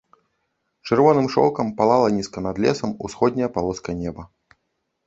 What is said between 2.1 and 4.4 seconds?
нізка над лесам усходняя палоска неба.